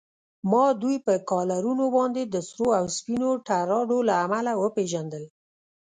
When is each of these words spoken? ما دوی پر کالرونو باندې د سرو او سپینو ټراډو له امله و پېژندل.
ما 0.51 0.65
دوی 0.81 0.95
پر 1.05 1.17
کالرونو 1.31 1.85
باندې 1.97 2.21
د 2.25 2.35
سرو 2.49 2.67
او 2.79 2.85
سپینو 2.97 3.29
ټراډو 3.47 3.97
له 4.07 4.13
امله 4.25 4.51
و 4.57 4.63
پېژندل. 4.75 5.23